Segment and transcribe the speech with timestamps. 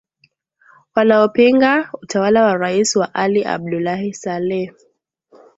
[0.95, 4.69] wanaopinga utawala wa rais wa ali abdulahi salleh